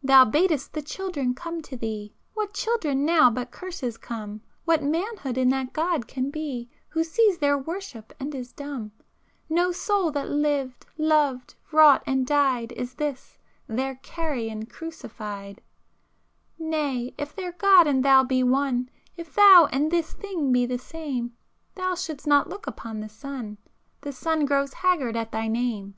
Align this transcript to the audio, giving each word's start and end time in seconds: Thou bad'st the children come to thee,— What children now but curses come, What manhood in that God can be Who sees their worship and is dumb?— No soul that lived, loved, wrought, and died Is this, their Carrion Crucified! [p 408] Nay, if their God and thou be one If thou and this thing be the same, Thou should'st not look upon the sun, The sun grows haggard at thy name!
Thou 0.00 0.24
bad'st 0.24 0.74
the 0.74 0.80
children 0.80 1.34
come 1.34 1.60
to 1.62 1.76
thee,— 1.76 2.14
What 2.34 2.54
children 2.54 3.04
now 3.04 3.28
but 3.30 3.50
curses 3.50 3.98
come, 3.98 4.42
What 4.64 4.80
manhood 4.84 5.36
in 5.36 5.48
that 5.48 5.72
God 5.72 6.06
can 6.06 6.30
be 6.30 6.70
Who 6.90 7.02
sees 7.02 7.38
their 7.38 7.58
worship 7.58 8.14
and 8.20 8.32
is 8.32 8.52
dumb?— 8.52 8.92
No 9.48 9.72
soul 9.72 10.12
that 10.12 10.28
lived, 10.30 10.86
loved, 10.96 11.56
wrought, 11.72 12.04
and 12.06 12.24
died 12.24 12.70
Is 12.70 12.94
this, 12.94 13.38
their 13.66 13.96
Carrion 13.96 14.66
Crucified! 14.66 15.56
[p 15.56 15.62
408] 16.58 16.70
Nay, 16.70 17.12
if 17.18 17.34
their 17.34 17.50
God 17.50 17.88
and 17.88 18.04
thou 18.04 18.22
be 18.22 18.44
one 18.44 18.88
If 19.16 19.34
thou 19.34 19.68
and 19.72 19.90
this 19.90 20.12
thing 20.12 20.52
be 20.52 20.64
the 20.64 20.78
same, 20.78 21.32
Thou 21.74 21.96
should'st 21.96 22.28
not 22.28 22.48
look 22.48 22.68
upon 22.68 23.00
the 23.00 23.08
sun, 23.08 23.58
The 24.02 24.12
sun 24.12 24.44
grows 24.46 24.74
haggard 24.74 25.16
at 25.16 25.32
thy 25.32 25.48
name! 25.48 25.96